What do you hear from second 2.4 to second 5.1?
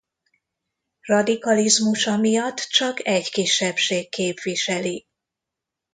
csak egy kisebbség képviseli.